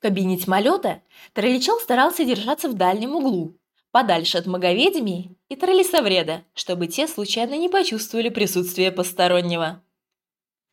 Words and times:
В 0.00 0.02
кабине 0.02 0.38
тьмолета 0.38 1.02
Тролличел 1.34 1.78
старался 1.78 2.24
держаться 2.24 2.70
в 2.70 2.72
дальнем 2.72 3.16
углу, 3.16 3.58
подальше 3.90 4.38
от 4.38 4.46
маговедемии 4.46 5.36
и 5.50 5.56
троллисовреда, 5.56 6.42
чтобы 6.54 6.86
те 6.86 7.06
случайно 7.06 7.58
не 7.58 7.68
почувствовали 7.68 8.30
присутствие 8.30 8.92
постороннего. 8.92 9.82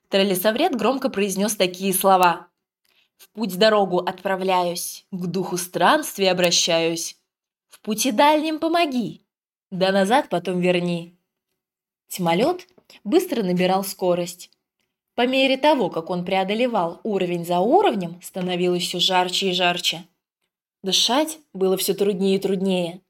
Троллисовред 0.07 0.77
громко 0.77 1.09
произнес 1.09 1.57
такие 1.57 1.93
слова. 1.93 2.47
«В 3.17 3.27
путь 3.31 3.57
дорогу 3.57 3.97
отправляюсь, 3.97 5.05
к 5.11 5.25
духу 5.27 5.57
странствий 5.57 6.31
обращаюсь. 6.31 7.17
В 7.67 7.81
пути 7.81 8.13
дальнем 8.13 8.59
помоги, 8.59 9.25
да 9.71 9.91
назад 9.91 10.29
потом 10.29 10.61
верни». 10.61 11.17
Тьмолет 12.07 12.65
быстро 13.03 13.43
набирал 13.43 13.83
скорость. 13.83 14.51
По 15.17 15.25
мере 15.25 15.57
того, 15.57 15.89
как 15.89 16.11
он 16.11 16.23
преодолевал 16.23 17.01
уровень 17.01 17.43
за 17.43 17.57
уровнем, 17.57 18.21
становилось 18.21 18.83
все 18.83 18.99
жарче 18.99 19.49
и 19.49 19.51
жарче. 19.51 20.03
Дышать 20.83 21.39
было 21.53 21.75
все 21.75 21.95
труднее 21.95 22.35
и 22.35 22.39
труднее. 22.39 23.01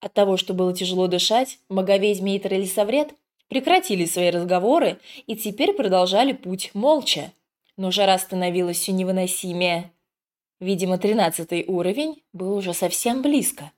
От 0.00 0.14
того, 0.14 0.38
что 0.38 0.54
было 0.54 0.72
тяжело 0.72 1.08
дышать, 1.08 1.58
маговедьми 1.68 2.36
и 2.36 2.38
троллисовред 2.38 3.12
прекратили 3.48 4.06
свои 4.06 4.30
разговоры 4.30 4.98
и 5.26 5.36
теперь 5.36 5.74
продолжали 5.74 6.32
путь 6.32 6.70
молча. 6.72 7.30
Но 7.76 7.90
жара 7.90 8.16
становилась 8.16 8.78
все 8.78 8.92
невыносимее. 8.92 9.92
Видимо, 10.58 10.96
тринадцатый 10.96 11.66
уровень 11.66 12.22
был 12.32 12.54
уже 12.54 12.72
совсем 12.72 13.20
близко. 13.20 13.72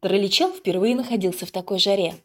Тролличел 0.00 0.52
впервые 0.52 0.96
находился 0.96 1.46
в 1.46 1.52
такой 1.52 1.78
жаре. 1.78 2.16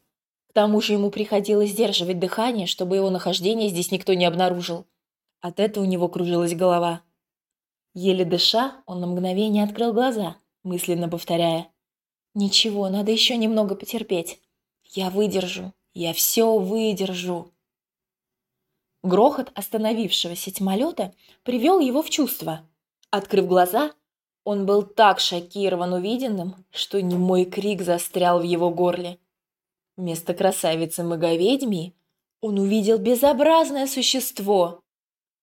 К 0.51 0.53
тому 0.53 0.81
же 0.81 0.91
ему 0.91 1.11
приходилось 1.11 1.69
сдерживать 1.69 2.19
дыхание, 2.19 2.67
чтобы 2.67 2.97
его 2.97 3.09
нахождение 3.09 3.69
здесь 3.69 3.89
никто 3.89 4.13
не 4.13 4.25
обнаружил. 4.25 4.85
От 5.39 5.61
этого 5.61 5.85
у 5.85 5.87
него 5.87 6.09
кружилась 6.09 6.53
голова. 6.53 7.03
Еле 7.93 8.25
дыша, 8.25 8.83
он 8.85 8.99
на 8.99 9.07
мгновение 9.07 9.63
открыл 9.63 9.93
глаза, 9.93 10.35
мысленно 10.63 11.07
повторяя. 11.07 11.69
«Ничего, 12.33 12.89
надо 12.89 13.13
еще 13.13 13.37
немного 13.37 13.75
потерпеть. 13.75 14.41
Я 14.83 15.09
выдержу, 15.09 15.71
я 15.93 16.11
все 16.11 16.57
выдержу». 16.57 17.49
Грохот 19.03 19.53
остановившегося 19.55 20.51
тьмолета 20.51 21.13
привел 21.43 21.79
его 21.79 22.03
в 22.03 22.09
чувство. 22.09 22.67
Открыв 23.09 23.47
глаза, 23.47 23.93
он 24.43 24.65
был 24.65 24.83
так 24.83 25.21
шокирован 25.21 25.93
увиденным, 25.93 26.65
что 26.71 27.01
немой 27.01 27.45
крик 27.45 27.83
застрял 27.83 28.41
в 28.41 28.43
его 28.43 28.69
горле. 28.69 29.17
Вместо 29.97 30.33
красавицы 30.33 31.03
Маговедьми 31.03 31.93
он 32.39 32.57
увидел 32.59 32.97
безобразное 32.97 33.87
существо. 33.87 34.81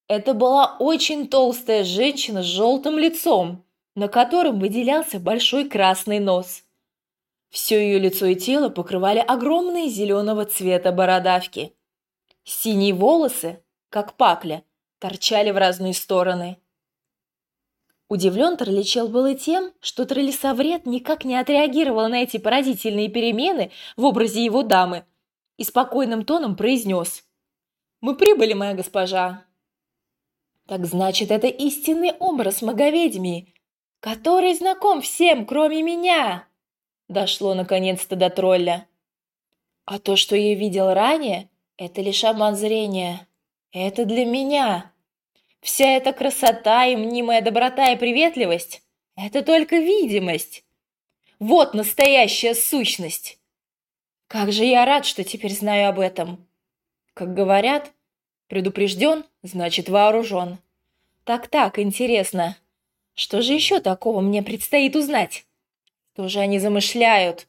Это 0.08 0.34
была 0.34 0.76
очень 0.78 1.28
толстая 1.28 1.84
женщина 1.84 2.42
с 2.42 2.46
желтым 2.46 2.98
лицом, 2.98 3.64
на 3.94 4.08
котором 4.08 4.58
выделялся 4.58 5.20
большой 5.20 5.68
красный 5.68 6.18
нос. 6.18 6.64
Все 7.50 7.80
ее 7.80 7.98
лицо 7.98 8.26
и 8.26 8.34
тело 8.34 8.68
покрывали 8.68 9.18
огромные 9.18 9.88
зеленого 9.88 10.44
цвета 10.44 10.92
бородавки. 10.92 11.74
Синие 12.44 12.94
волосы, 12.94 13.62
как 13.90 14.16
пакля, 14.16 14.64
торчали 14.98 15.50
в 15.50 15.56
разные 15.56 15.94
стороны. 15.94 16.58
Удивлен 18.08 18.56
Тролличел 18.56 19.08
был 19.08 19.26
и 19.26 19.34
тем, 19.34 19.72
что 19.80 20.06
Троллисовред 20.06 20.86
никак 20.86 21.24
не 21.24 21.36
отреагировал 21.36 22.08
на 22.08 22.22
эти 22.22 22.38
поразительные 22.38 23.08
перемены 23.08 23.70
в 23.96 24.04
образе 24.04 24.42
его 24.42 24.62
дамы 24.62 25.04
и 25.58 25.64
спокойным 25.64 26.24
тоном 26.24 26.56
произнес 26.56 27.24
«Мы 28.00 28.16
прибыли, 28.16 28.54
моя 28.54 28.74
госпожа». 28.74 29.44
«Так 30.66 30.86
значит, 30.86 31.30
это 31.30 31.48
истинный 31.48 32.12
образ 32.12 32.62
Маговедьми, 32.62 33.54
который 34.00 34.54
знаком 34.54 35.02
всем, 35.02 35.44
кроме 35.44 35.82
меня!» 35.82 36.46
Дошло 37.08 37.54
наконец-то 37.54 38.16
до 38.16 38.30
тролля. 38.30 38.86
А 39.84 39.98
то, 39.98 40.16
что 40.16 40.36
я 40.36 40.54
видел 40.54 40.92
ранее, 40.92 41.48
это 41.78 42.02
лишь 42.02 42.24
обман 42.24 42.56
зрения. 42.56 43.26
Это 43.72 44.04
для 44.04 44.26
меня. 44.26 44.92
Вся 45.60 45.96
эта 45.96 46.12
красота 46.12 46.86
и 46.86 46.96
мнимая 46.96 47.42
доброта 47.42 47.90
и 47.90 47.96
приветливость– 47.96 48.82
это 49.16 49.42
только 49.42 49.76
видимость. 49.76 50.64
Вот 51.38 51.74
настоящая 51.74 52.54
сущность. 52.54 53.38
Как 54.26 54.52
же 54.52 54.64
я 54.64 54.84
рад, 54.84 55.06
что 55.06 55.24
теперь 55.24 55.52
знаю 55.52 55.88
об 55.88 56.00
этом. 56.00 56.46
Как 57.14 57.34
говорят, 57.34 57.92
предупрежден, 58.46 59.24
значит 59.42 59.88
вооружен. 59.88 60.58
Так-так, 61.24 61.78
интересно. 61.78 62.56
Что 63.14 63.42
же 63.42 63.52
еще 63.52 63.80
такого 63.80 64.20
мне 64.20 64.42
предстоит 64.42 64.94
узнать? 64.96 65.44
Что 66.12 66.28
же 66.28 66.40
они 66.40 66.58
замышляют? 66.58 67.46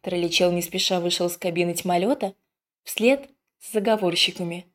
Тролличел 0.00 0.52
не 0.52 0.62
спеша 0.62 1.00
вышел 1.00 1.26
из 1.26 1.36
кабины 1.36 1.74
тьмолета 1.74 2.34
вслед 2.84 3.28
с 3.60 3.72
заговорщиками. 3.72 4.66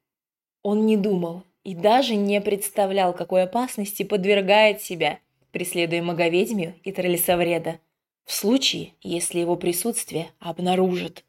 Он 0.61 0.85
не 0.85 0.97
думал, 0.97 1.43
и 1.63 1.73
даже 1.73 2.15
не 2.15 2.41
представлял, 2.41 3.13
какой 3.13 3.43
опасности 3.43 4.03
подвергает 4.03 4.81
себя, 4.81 5.19
преследуя 5.51 6.01
маговедьмию 6.01 6.75
и 6.83 6.91
троллисовреда, 6.91 7.79
в 8.25 8.33
случае, 8.33 8.93
если 9.01 9.39
его 9.39 9.55
присутствие 9.55 10.29
обнаружат. 10.39 11.23